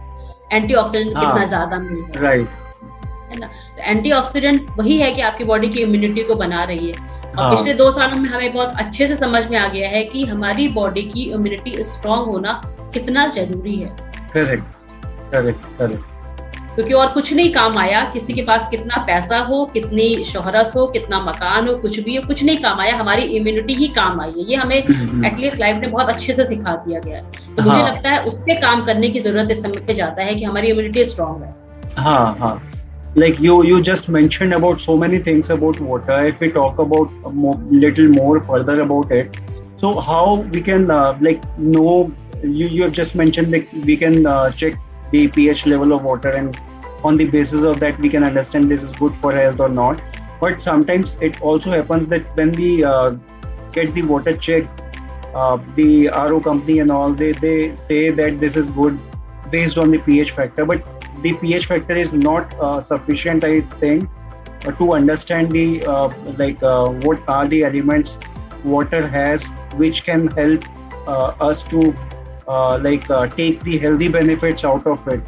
[0.52, 2.48] एंटीऑक्सीडेंट हाँ, कितना ज़्यादा मिल रहा है। राइट
[3.32, 3.48] है ना?
[3.48, 7.56] तो एंटीऑक्सीडेंट वही है कि आपकी बॉडी की इम्यूनिटी को बना रही है। और हाँ.
[7.56, 10.68] पिछले दो सालों में हमें बहुत अच्छे से समझ में आ गया है कि हमारी
[10.74, 12.62] बॉडी की इम्यूनिटी स्ट्रांग होना
[12.94, 13.96] कितना ज़रूरी है।
[14.34, 14.79] करेक्ट
[15.32, 16.04] करेक्ट करेक्ट
[16.76, 20.86] क्योंकि और कुछ नहीं काम आया। किसी के पास कितना पैसा हो कितनी शोहरत हो
[20.88, 24.30] कितना मकान हो कुछ भी हो कुछ नहीं काम आया। हमारी इम्यूनिटी ही काम आई
[24.30, 27.80] है। ये हमें एटलीस्ट लाइफ। ने बहुत अच्छे से सिखा दिया गया है। तो मुझे
[27.80, 30.44] हाँ। लगता है उस पर काम करने की ज़रूरत इस समय पे जाता है कि
[30.44, 31.54] हमारी इम्यूनिटी स्ट्रॉन्ग है।
[31.98, 32.56] हाँ हाँ।
[33.16, 36.18] Like you you just mentioned about so many things about water.
[36.32, 39.40] If we talk about a more, little more further about it
[39.82, 41.96] so how we can uh, like know
[42.44, 44.78] you you have just mentioned like we can uh, check
[45.12, 46.60] the pH level of water, and
[47.04, 50.02] on the basis of that, we can understand this is good for health or not.
[50.42, 53.16] But sometimes it also happens that when we uh,
[53.72, 54.82] get the water checked,
[55.34, 59.00] uh, the RO company and all they, they say that this is good
[59.52, 60.84] based on the pH factor, but
[61.22, 64.10] the pH factor is not uh, sufficient, I think,
[64.66, 68.18] uh, to understand the uh, like uh, what are the elements
[68.64, 70.64] water has which can help
[71.08, 72.09] us to uh,
[72.87, 75.21] like uh, take the healthy benefits out of it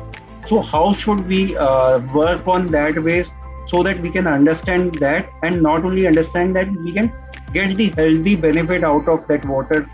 [0.47, 3.33] so how should we uh, work on that ways
[3.67, 7.13] so that we can understand that and not only understand that we can
[7.53, 9.89] get the healthy benefit out of that water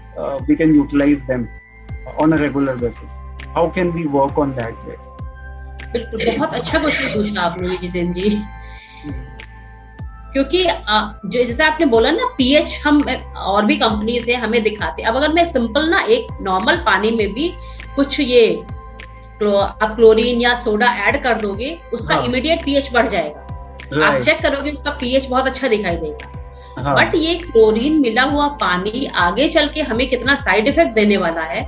[0.47, 1.49] we can utilize them
[2.19, 3.11] on a regular basis
[3.55, 5.09] how can we work on that ways
[5.93, 8.29] बिल्कुल बहुत अच्छा question पूछा आपने जितेंद्र जी
[10.38, 10.64] क्योंकि
[11.26, 13.00] जो जैसे आपने बोला ना पीएच हम
[13.38, 17.34] और भी कंपनीज़ है हमें दिखाते अब अगर मैं सिंपल ना एक नॉर्मल पानी में
[17.34, 17.48] भी
[17.96, 22.26] कुछ ये आप क्लोरीन या सोडा ऐड कर दोगे उसका हाँ.
[22.26, 26.96] इमीडिएट पीएच बढ़ जाएगा। आप चेक करोगे उसका पीएच बहुत अच्छा दिखाई देगा। हाँ.
[26.96, 31.44] बट ये क्लोरीन मिला हुआ पानी आगे चल के हमें कितना साइड इफ़ेक्ट देने वाला
[31.46, 31.64] है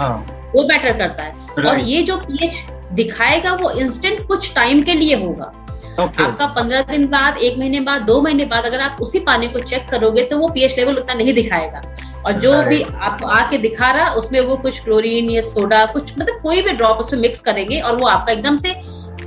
[0.00, 0.16] हाँ.
[0.54, 5.24] वो बेटर करता है। और ये जो पीएच दिखाएगा वो इंस्टेंट कुछ टाइम के लिए
[5.24, 5.52] होगा।
[5.98, 6.24] Okay.
[6.24, 9.58] आपका पंद्रह दिन बाद एक महीने बाद दो महीने बाद अगर आप उसी पानी को
[9.60, 11.82] चेक करोगे तो वो पीएच लेवल उतना नहीं दिखाएगा।
[12.26, 16.40] और जो भी आप आके दिखा रहा उसमें वो कुछ क्लोरीन या सोडा कुछ मतलब
[16.42, 18.74] कोई भी ड्रॉप उसमें मिक्स करेंगे और वो आपका एकदम से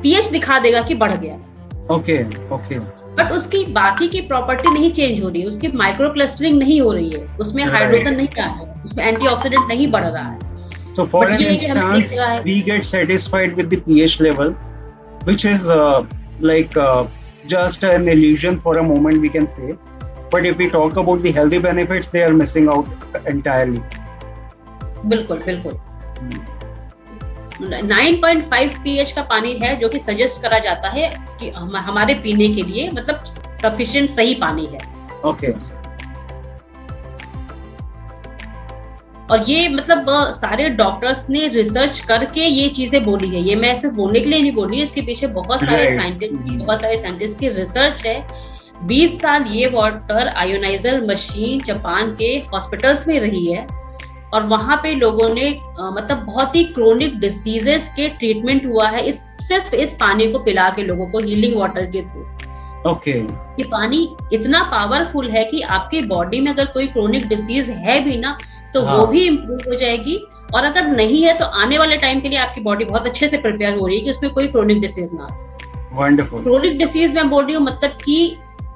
[0.01, 1.35] पीएच दिखा देगा कि बढ़ गया।
[1.95, 2.21] ओके
[2.55, 2.79] ओके
[3.15, 6.91] बट उसकी बाकी की प्रॉपर्टी नहीं चेंज हो रही है उसकी माइक्रो क्लस्टरिंग नहीं हो
[6.93, 10.47] रही है। उसमें हाइड्रोजन नहीं आ रहा है उसमें एंटीऑक्सीडेंट नहीं बढ़ रहा है।
[10.97, 12.13] So for an instance,
[12.45, 14.49] we get satisfied with the pH level,
[15.27, 16.05] which is uh,
[16.39, 17.07] like uh,
[17.47, 19.75] just an illusion for a moment we can say
[20.31, 22.85] but if we talk about the healthy benefits they are missing out
[23.27, 23.81] entirely
[25.05, 25.77] बिल्कुल बिल्कुल
[27.61, 32.47] 9.5 pH का पानी है जो कि suggest करा जाता है कि हम, हमारे पीने
[32.55, 33.25] के लिए मतलब
[33.61, 34.79] सफिशिएंट सही पानी है
[35.25, 35.78] ओके okay.
[39.31, 43.95] और ये मतलब सारे डॉक्टर्स ने रिसर्च करके ये चीज़ें बोली है। ये मैं सिर्फ़
[43.95, 47.49] बोलने के लिए नहीं बोली इसके पीछे बहुत सारे साइंटिस्ट की बहुत सारे साइंटिस्ट की
[47.49, 48.47] रिसर्च है।
[48.87, 53.67] 20 साल ये वाटर आयोनाइजर मशीन जापान के हॉस्पिटल्स में रही है
[54.33, 59.05] और वहाँ पे लोगों ने आ, मतलब बहुत ही क्रोनिक डिसीजेस के ट्रीटमेंट हुआ है।
[59.05, 62.21] इस सिर्फ़ इस पानी को पिला के लोगों को हीलिंग वाटर के थ्रू
[62.81, 63.31] ओके okay.
[63.59, 68.17] ये पानी इतना पावरफुल है कि आपके बॉडी में अगर कोई क्रोनिक डिसीज है भी
[68.17, 68.37] ना
[68.73, 68.97] तो हाँ.
[68.97, 70.19] वो भी इम्प्रूव हो जाएगी।
[70.53, 73.37] और अगर नहीं है तो आने वाले टाइम के लिए आपकी बॉडी बहुत अच्छे से
[73.37, 75.27] प्रिपेयर हो रही है कि उसमें कोई क्रोनिक डिसीज ना
[75.93, 78.23] वंडरफुल क्रोनिक डिसीज मैं बोल रही हूँ मतलब कि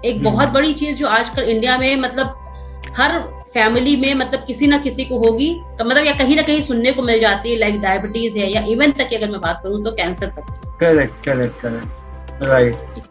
[0.05, 2.35] एक हम्म। बहुत बड़ी चीज़ जो आजकल इंडिया में मतलब
[2.97, 3.19] हर
[3.53, 6.91] फैमिली में मतलब किसी ना किसी को होगी तो मतलब या कहीं ना कहीं सुनने
[6.91, 9.83] को मिल जाती है लाइक डायबिटीज़ है या इवन तक की अगर मैं बात करूँ
[9.83, 13.01] तो कैंसर तक करेक्ट करेक्ट करेक्ट राइट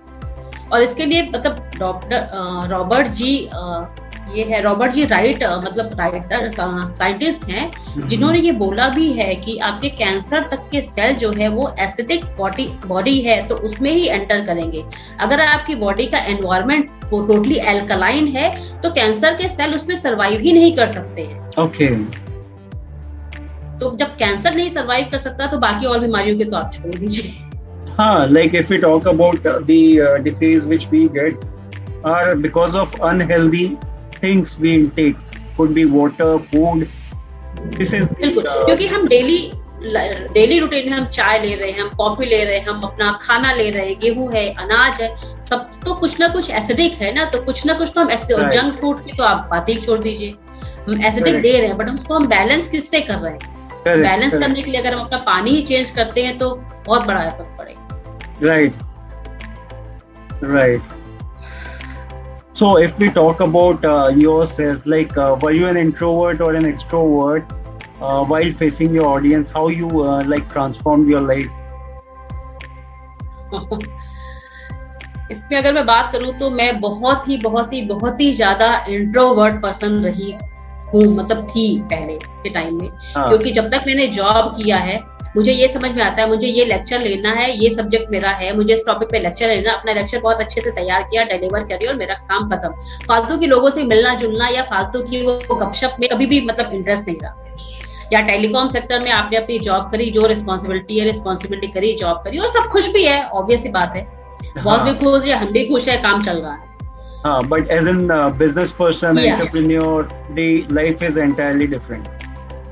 [0.72, 2.28] और इसके लिए मतलब डॉक्टर
[2.70, 3.34] रॉबर्ट जी
[4.30, 9.34] ये है रॉबर्ट जी राइट मतलब राइटर साइंटिस्ट हैं हम्म। जिन्होंने ये बोला भी है
[9.36, 13.90] कि आपके कैंसर तक के सेल जो है वो एसिडिक बॉडी बॉडी है तो उसमें
[13.90, 14.84] ही एंटर करेंगे।
[15.20, 18.50] अगर आपकी बॉडी का एनवायरमेंट वो टोटली एल्कलाइन है
[18.82, 21.88] तो कैंसर के सेल उसमें सरवाइव ही नहीं कर सकते हैं। ओके
[23.78, 26.94] तो जब कैंसर नहीं सरवाइव कर सकता तो बाकी और बीमारियों के तो आप छोड़
[26.94, 27.32] दीजिए।
[27.96, 31.34] हाँ we talk about uh, the uh, disease which we get
[32.04, 33.66] are because of unhealthy
[34.22, 35.16] things we intake
[35.56, 36.86] could be water food
[37.78, 39.40] this is बिल्कुल uh, क्योंकि हम डेली
[40.34, 43.10] डेली रूटीन में हम चाय ले रहे हैं हम कॉफ़ी ले रहे हैं हम अपना
[43.22, 45.08] खाना ले रहे हैं गेहूँ है अनाज है
[45.44, 48.52] सब तो कुछ ना कुछ एसिडिक है ना तो कुछ ना कुछ तो हम Right.
[48.52, 50.34] जंक फ़ूड की तो आप बात ही छोड़ दीजिए
[50.86, 51.42] हम एसिडिक Correct.
[51.42, 54.70] दे रहे हैं बट हम उसको हम बैलेंस किससे कर रहे हैं बैलेंस करने के
[54.70, 56.50] लिए अगर हम अपना पानी ही चेंज करते हैं तो
[56.86, 57.80] बहुत बड़ा इफ़ेक्ट पड़ेगा
[58.42, 58.74] Right.
[60.54, 60.82] Right.
[62.54, 66.64] So, if we talk about uh, yourself, like, uh, were you an introvert or an
[66.64, 67.50] extrovert
[68.00, 69.50] uh, while facing your audience?
[69.50, 71.50] How you uh, like transformed your life?
[75.32, 79.60] इसमें अगर मैं बात करूँ तो मैं बहुत ही बहुत ही बहुत ही ज़्यादा इंट्रोवर्ट
[79.62, 80.30] पर्सन रही
[80.92, 84.98] हूँ मतलब थी पहले के टाइम में हाँ, क्योंकि जब तक मैंने जॉब किया है
[85.36, 88.54] मुझे ये समझ में आता है मुझे ये लेक्चर लेना है ये सब्जेक्ट मेरा है
[88.56, 91.86] मुझे इस टॉपिक पे लेक्चर लेना अपना लेक्चर बहुत अच्छे से तैयार किया डिलीवर करी
[91.86, 92.68] और मेरा काम खत्म।
[93.08, 96.74] फालतू के लोगों से मिलना जुलना या फालतू की वो गपशप में कभी भी मतलब
[96.74, 101.68] इंटरेस्ट नहीं रहा। या टेलीकॉम सेक्टर में आपने अपनी जॉब करी जो रिस्पॉन्सिबिलिटी है रिस्पॉन्सिबिलिटी
[101.72, 104.02] करी जॉब करी और सब खुश भी है ऑब्वियस बात है।
[104.62, 106.70] बॉस भी हाँ, खुश है हम भी खुश है काम चल रहा है।
[107.24, 109.34] हाँ, in uh, business person, Yeah.
[109.34, 110.46] entrepreneur, the
[110.78, 112.21] life is entirely different.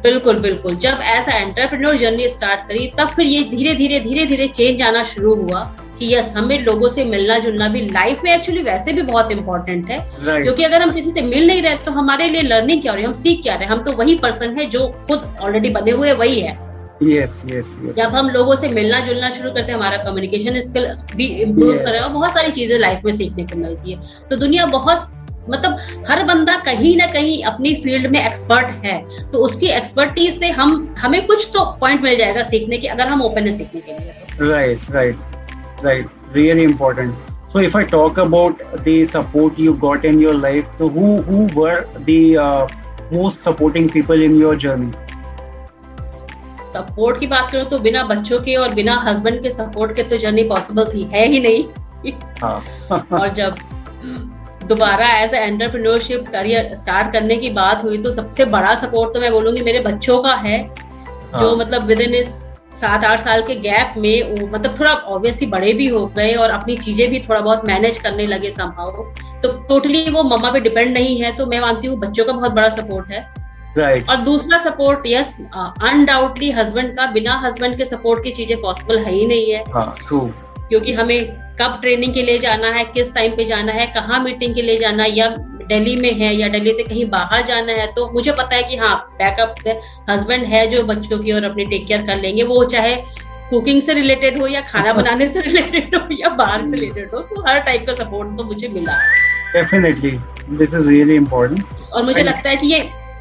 [0.03, 4.49] बिल्कुल बिल्कुल जब ऐसा एंटरप्रेन्योर जर्नी स्टार्ट करी तब फिर ये धीरे धीरे धीरे धीरे
[4.51, 5.61] चेंज आना शुरू हुआ
[5.99, 9.91] कि यस हमें लोगों से मिलना जुलना भी लाइफ में एक्चुअली वैसे भी बहुत इंपॉर्टेंट
[9.91, 10.43] है Right.
[10.43, 13.03] क्योंकि अगर हम किसी से मिल नहीं रहे तो हमारे लिए लर्निंग क्या हो रही
[13.05, 16.13] है हम सीख क्या रहे हम तो वही पर्सन है जो खुद ऑलरेडी बने हुए
[16.15, 16.59] वही है
[17.03, 17.95] Yes, yes, yes.
[17.97, 20.87] जब हम लोगों से मिलना जुलना शुरू करते हैं हमारा कम्युनिकेशन स्किल
[21.17, 21.85] भी इम्प्रूव Yes.
[21.85, 25.20] करेगा बहुत सारी चीज़ें लाइफ में सीखने को मिलती है तो दुनिया बहुत
[25.51, 28.99] मतलब हर बंदा कहीं ना कहीं अपनी फ़ील्ड में एक्सपर्ट है
[29.33, 33.23] तो उसकी एक्सपर्टीज से हम हमें कुछ तो पॉइंट मिल जाएगा सीखने की अगर हम
[33.23, 35.17] ओपन है सीखने के लिए तो Right, right,
[35.83, 36.09] right.
[36.33, 37.15] Really important.
[37.53, 41.47] So, if I talk about the support you got in your life, so who who
[41.55, 42.69] were the uh,
[43.13, 44.93] most supporting people in your journey?
[46.67, 50.17] Support की बात करूँ तो बिना बच्चों के और बिना हस्बैंड के सपोर्ट के तो
[50.17, 52.65] जर्नी पॉसिबल थी है ही नहीं हाँ.
[53.13, 53.57] और जब
[54.65, 59.31] दोबारा एज एंटरप्रेन्योरशिप करियर स्टार्ट करने की बात हुई तो सबसे बड़ा सपोर्ट तो मैं
[59.33, 61.41] बोलूँगी मेरे बच्चों का है हाँ.
[61.41, 61.57] जो.
[61.57, 62.25] मतलब विद इन
[62.75, 66.51] सात आठ साल के गैप में वो मतलब थोड़ा ऑब्वियसली बड़े भी हो गए और
[66.51, 69.05] अपनी चीज़ें भी थोड़ा बहुत मैनेज करने लगे संभाव
[69.43, 72.53] तो टोटली वो मम्मा पे डिपेंड नहीं है तो मैं मानती हूँ बच्चों का बहुत
[72.53, 73.29] बड़ा सपोर्ट है
[73.73, 74.09] Right.
[74.11, 79.13] और दूसरा सपोर्ट यस अनडाउटली हस्बैंड का बिना हस्बैंड के सपोर्ट की चीज़ें पॉसिबल है
[79.13, 79.95] ही नहीं है हाँ.
[80.71, 81.19] क्योंकि हमें
[81.61, 84.77] कब ट्रेनिंग के लिए जाना है किस टाइम पे जाना है कहाँ मीटिंग के लिए
[84.79, 85.29] जाना है या
[85.71, 88.77] दिल्ली में है या दिल्ली से कहीं बाहर जाना है तो मुझे पता है कि
[88.77, 89.55] हाँ बैकअप
[90.11, 92.95] हस्बैंड है जो बच्चों की और अपनी टेक केयर कर लेंगे वो चाहे
[93.51, 97.21] कुकिंग से रिलेटेड हो या खाना बनाने से रिलेटेड हो या बाहर से रिलेटेड हो
[97.31, 98.99] तो हर टाइप का सपोर्ट तो मुझे मिला
[99.55, 100.11] Definitely.
[100.59, 101.63] This is really important.
[101.93, 102.81] और मुझे And- लगता है कि ये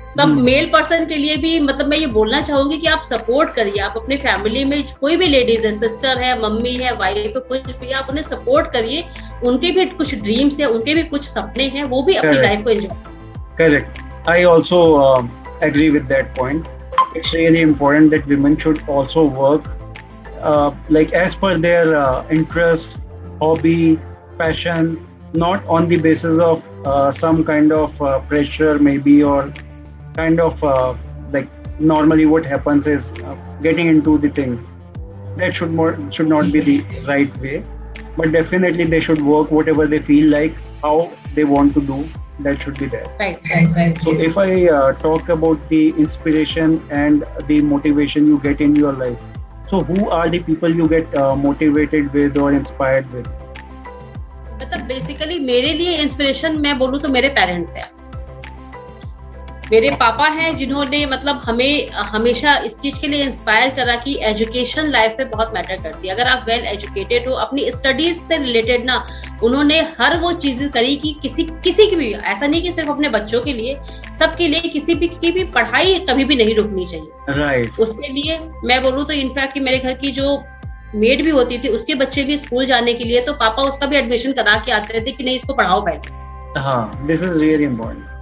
[0.10, 3.82] सब मेल पर्सन के लिए भी मतलब मैं ये बोलना चाहूँगी कि आप सपोर्ट करिए।
[3.84, 7.76] आप अपने फैमिली में कोई भी लेडीज़ है सिस्टर है मम्मी है वाइफ है कुछ
[7.80, 9.04] भी आप उन्हें सपोर्ट करिए।
[9.48, 12.70] उनके भी कुछ ड्रीम्स है उनके भी कुछ सपने हैं वो भी अपनी लाइफ को
[12.70, 12.90] enjoy
[13.58, 14.82] correct I also
[15.64, 16.68] agree with point
[17.18, 19.72] it's really important that women should also work
[20.92, 21.96] like as per their
[22.34, 23.00] interest
[23.42, 23.96] hobby
[24.40, 24.96] passion
[25.38, 26.68] not on the basis of
[27.16, 29.54] some kind of pressure maybe और
[30.17, 30.95] kind of uh,
[31.33, 31.49] like
[31.79, 34.59] normally what happens is uh, getting into the thing.
[35.37, 37.65] That should more should not be the right way,
[38.17, 42.05] but definitely they should work whatever they feel like, how they want to do.
[42.45, 43.09] That should be there.
[43.19, 46.73] Right right right So, if I uh, talk about the inspiration
[47.03, 49.19] and the motivation you get in your life,
[49.73, 53.29] so who are the people you get uh, motivated with or inspired with?
[54.63, 57.89] मतलब basically मेरे लिए inspiration मैं बोलूँ तो मेरे parents हैं
[59.72, 64.88] मेरे पापा हैं जिन्होंने मतलब हमें हमेशा इस चीज़ के लिए इंस्पायर करा कि एजुकेशन
[64.88, 68.86] लाइफ में बहुत मैटर करती है अगर आप वेल एजुकेटेड हो अपनी स्टडीज़ से रिलेटेड
[68.86, 69.06] ना
[69.44, 73.10] उन्होंने हर वो चीज़ें करी कि किसी किसी की भी ऐसा नहीं कि सिर्फ़ अपने
[73.10, 73.80] बच्चों के लिए
[74.20, 77.80] सबके लिए किसी भी की भी पढ़ाई कभी भी नहीं रुकनी चाहिए Right.
[77.80, 80.38] उसके लिए मैं बोलूँ तो इनफैक्ट कि मेरे घर की जो
[80.96, 83.98] मेड भी होती थी उसके बच्चे भी स्कूल जाने के लिए तो पापा उसका भी
[83.98, 86.18] एडमिशन करा के आते थे कि नहीं इसको पढ़ाओ पहले
[86.60, 88.19] हाँ, this is really important.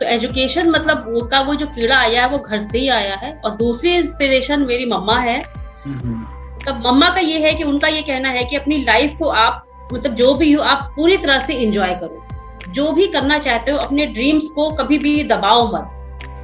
[0.00, 3.14] तो एजुकेशन मतलब वो का वो जो कीड़ा आया है वो घर से ही आया
[3.14, 8.02] है। और दूसरी इंस्पिरेशन मेरी मम्मा है। मतलब मम्मा का ये है कि उनका ये
[8.02, 11.54] कहना है कि अपनी लाइफ को आप मतलब जो भी हो आप पूरी तरह से
[11.54, 12.22] इंजॉय करो।
[12.68, 15.92] जो भी करना चाहते हो अपने ड्रीम्स को कभी भी दबाओ मत।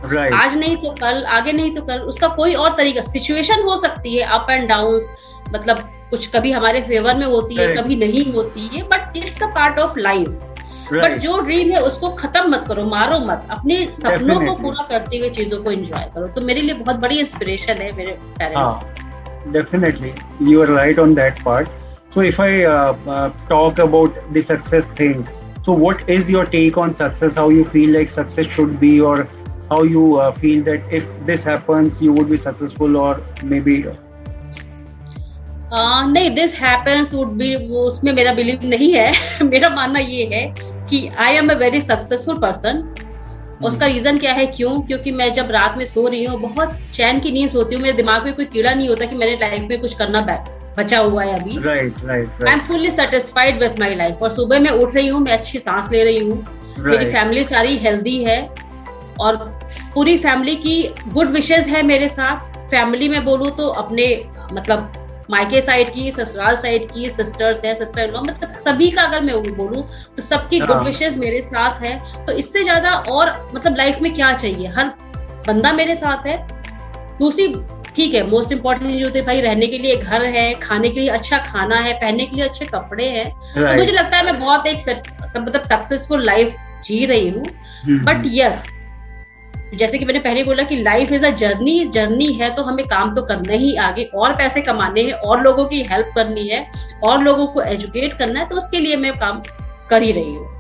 [0.05, 0.33] Right.
[0.35, 4.17] आज नहीं तो कल आगे नहीं तो कल उसका कोई और तरीका सिचुएशन हो सकती
[4.17, 5.01] है अप एंड डाउन
[5.55, 5.79] मतलब
[6.11, 9.79] कुछ कभी हमारे फेवर में होती है कभी नहीं होती है but it's a part
[9.79, 10.29] of life
[10.93, 15.19] but जो ड्रीम है उसको खत्म मत करो मारो मत अपने सपनों को पूरा करते
[15.19, 20.13] हुए चीज़ों को एंजॉय करो तो मेरे लिए बहुत बड़ी इंस्पिरेशन है मेरे parents definitely
[20.51, 21.69] you are right on that part
[22.15, 22.25] i
[22.63, 25.27] uh, uh, talk about the success thing
[25.63, 29.15] so what is your take on success how you feel like success should be or
[29.71, 33.13] how you uh, feel that if this happens you would be successful or
[33.45, 33.83] maybe
[35.73, 40.43] Uh, नहीं this happens would be उसमें मेरा believe नहीं है मेरा मानना ये है
[40.93, 42.83] कि I am a very successful person
[43.65, 44.47] उसका रीजन क्या है?
[44.47, 44.71] क्यों?
[44.79, 47.97] क्योंकि मैं जब रात में सो रही हूँ बहुत चैन की नींद सोती हूँ मेरे
[47.97, 50.21] दिमाग में कोई कीड़ा नहीं होता कि मेरे लाइफ में कुछ करना
[50.79, 54.95] बचा हुआ है अभी। I am fully satisfied with my life और सुबह मैं उठ
[54.95, 56.87] रही हूँ मैं अच्छी सांस ले रही हूँ। right.
[56.87, 58.41] मेरी फैमिली सारी हेल्दी है।
[59.21, 59.37] और
[59.95, 64.07] पूरी फैमिली की गुड विशेज है मेरे साथ। फैमिली में बोलूँ तो अपने
[64.53, 64.93] मतलब
[65.31, 69.43] मायके साइड की ससुराल साइड की सिस्टर्स है सिस्टर इन मतलब सभी का अगर मैं
[69.57, 69.83] बोलूँ
[70.17, 74.13] तो सबकी गुड हाँ। विशेष मेरे साथ है। तो इससे ज़्यादा और मतलब लाइफ में
[74.15, 74.69] क्या चाहिए?
[74.69, 74.93] हर
[75.47, 76.37] बंदा मेरे साथ है।
[77.19, 77.55] दूसरी
[77.97, 81.01] ठीक है मोस्ट इम्पोर्टेंट चीज़ होती है भाई रहने के लिए घर है खाने के
[81.01, 83.69] लिए अच्छा खाना है पहनने के लिए अच्छे कपड़े हैं। right.
[83.69, 85.03] तो मुझे लगता है मैं बहुत एक सब
[85.39, 86.55] मतलब सक्सेसफुल लाइफ
[86.85, 87.45] जी रही हूँ।
[88.05, 88.65] बट यस
[89.79, 93.15] जैसे कि मैंने पहले बोला कि life is a journey journey है तो हमें काम
[93.15, 96.67] तो करना ही आगे और पैसे कमाने हैं और लोगों की हेल्प करनी है
[97.05, 99.43] और लोगों को एजुकेट करना है तो उसके लिए मैं काम
[99.91, 100.51] कर ही रही हूँ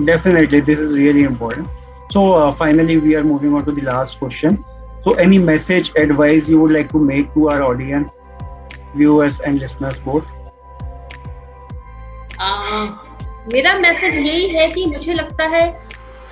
[0.00, 1.68] Definitely, this is really important.
[2.10, 4.58] So, uh, finally, we are moving on to the last question.
[5.04, 8.20] So, any message, advice you would like to make to our audience,
[8.94, 10.24] viewers and listeners both?
[12.38, 12.86] Uh,
[13.52, 15.66] मेरा message यही है कि मुझे लगता है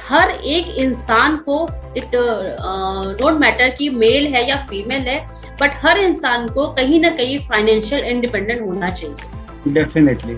[0.08, 1.66] हर एक इंसान को
[1.96, 5.18] इट डोंट मैटर कि मेल है या फीमेल है
[5.60, 10.36] बट हर इंसान को कहीं ना कहीं फाइनेंशियल इंडिपेंडेंट होना चाहिए। डेफिनेटली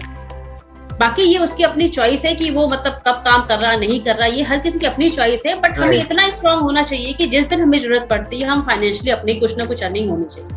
[1.00, 4.16] बाकी ये उसकी अपनी चॉइस है कि वो मतलब कब काम कर रहा नहीं कर
[4.16, 7.26] रहा ये हर किसी की अपनी चॉइस है बट हमें इतना स्ट्रांग होना चाहिए कि
[7.26, 10.50] जिस दिन हमें ज़रूरत पड़ती है हम फाइनेंशियली अपनी कुछ ना कुछ अर्निंग होनी चाहिए।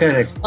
[0.00, 0.38] करेक्ट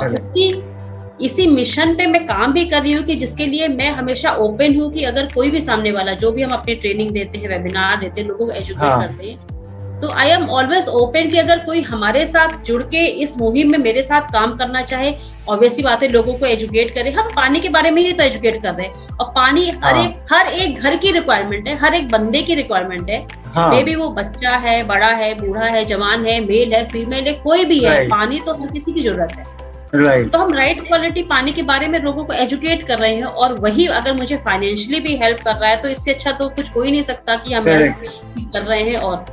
[1.19, 4.75] इसी मिशन पे मैं काम भी कर रही हूँ कि जिसके लिए मैं हमेशा ओपन
[4.75, 7.99] हूँ कि अगर कोई भी सामने वाला जो भी हम अपनी ट्रेनिंग देते हैं वेबिनार
[7.99, 9.01] देते हैं लोगों को एजुकेट हाँ.
[9.01, 9.55] करते हैं
[9.99, 13.77] तो आई एम ऑलवेज ओपन कि अगर कोई हमारे साथ जुड़ के इस मुहिम में
[13.77, 15.13] मेरे साथ काम करना चाहे
[15.49, 18.61] ऑब्वियसली बात है लोगों को एजुकेट करें हम पानी के बारे में ही तो एजुकेट
[18.63, 20.03] कर रहे हैं और पानी हर हाँ.
[20.03, 23.69] एक हर एक घर की रिक्वायरमेंट है हर एक बंदे की रिक्वायरमेंट है हाँ.
[23.69, 27.33] मे भी वो बच्चा है बड़ा है बूढ़ा है जवान है मेल है फीमेल है
[27.43, 29.56] कोई भी है पानी तो हर किसी की ज़रूरत है
[29.93, 30.31] right.
[30.31, 33.53] तो हम राइट क्वालिटी पानी के बारे में लोगों को एजुकेट कर रहे हैं और
[33.61, 36.81] वही अगर मुझे फाइनेंशियली भी हेल्प कर रहा है तो इससे अच्छा तो कुछ हो
[36.81, 39.25] ही नहीं सकता कि हम कर रहे हैं और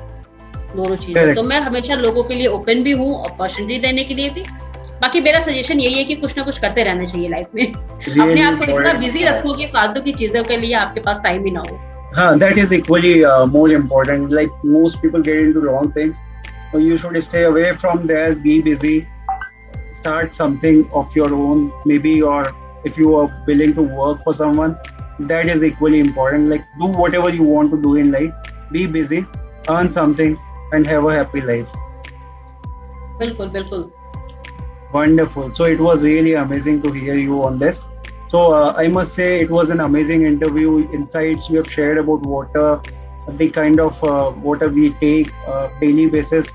[0.77, 4.31] दोनों चीज़ें तो मैं हमेशा लोगों के लिए ओपन भी हूँ अपॉर्चुनिटी देने के लिए
[4.31, 4.43] भी।
[5.01, 8.43] बाकी मेरा सजेशन यही है कि कुछ ना कुछ करते रहना चाहिए लाइफ में। अपने
[8.43, 11.61] आप को इतना बिज़ी रखोगे फालतू की चीज़ों के लिए आपके पास टाइम ही ना
[11.71, 11.79] हो।
[12.17, 14.31] हाँ that is equally uh, more important.
[14.39, 16.17] Like most people get into wrong things
[16.73, 18.97] so you should stay away from there be busy.
[20.05, 22.43] Start something of your own maybe or
[22.85, 24.77] if you are willing to work for someone
[25.19, 26.49] that is equally important.
[26.49, 28.33] Like do whatever you want to do in life.
[28.73, 29.27] Be busy
[29.71, 30.39] earn something
[30.73, 31.69] and have a happy life.
[33.21, 33.91] Bilkul bilkul.
[34.93, 35.55] Wonderful.
[35.55, 37.85] So it was really amazing to hear you on this.
[38.31, 42.25] So uh, i must say it was an amazing interview insights you have shared about
[42.31, 42.81] water
[43.41, 46.51] the kind of uh, water we take uh, daily basis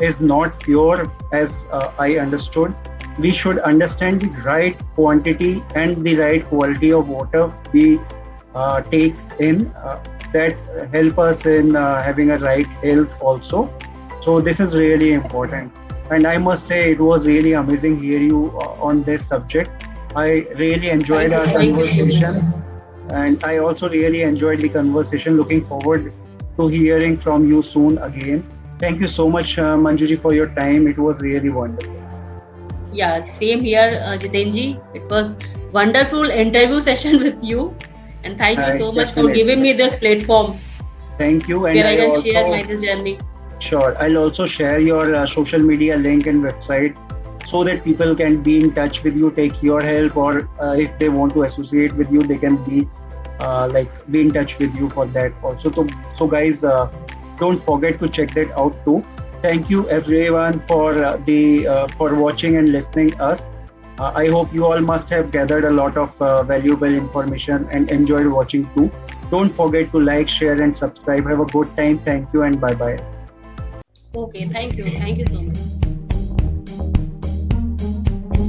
[0.00, 2.74] is not pure as uh, i understood.
[3.18, 8.00] We should understand the right quantity and the right quality of water we
[8.54, 10.56] uh, take in uh, that
[10.92, 13.68] help us in uh, having a right health also.
[14.22, 15.72] So this is really important.
[16.10, 19.88] And i must say it was really amazing hear you uh, on this subject.
[20.16, 20.28] I
[20.62, 22.40] really enjoyed our conversation.
[23.10, 25.36] And i also really enjoyed the conversation.
[25.36, 26.12] Looking forward
[26.56, 28.42] to hearing from you soon again
[28.80, 30.88] thank you so much uh, manjuji for your time.
[30.88, 31.96] It was really wonderful.
[32.92, 34.66] Yeah same here uh, Jitenji.
[34.94, 35.36] it was
[35.72, 37.74] wonderful interview session with you.
[38.24, 40.58] And thank you so much for giving me this platform.
[41.18, 43.18] Thank you and where i, I can also, share my journey.
[43.58, 43.96] Sure.
[44.02, 46.96] I'll also share your uh, social media link and website
[47.46, 50.98] so that people can be in touch with you take your help or uh, if
[50.98, 52.86] they want to associate with you they can be
[53.40, 55.70] uh, like be in touch with you for that also.
[55.70, 56.90] So, so guys uh,
[57.40, 59.04] don't forget to check that out too.
[59.42, 63.48] Thank you everyone for uh, the uh, for watching and listening us.
[63.98, 67.90] Uh, i hope you all must have gathered a lot of uh, valuable information and
[67.90, 68.90] enjoyed watching too.
[69.30, 71.26] Don't forget to like share and subscribe.
[71.34, 71.98] Have a good time.
[72.10, 72.98] Thank you and bye bye
[74.14, 74.98] okay thank you.
[74.98, 75.79] Thank you so much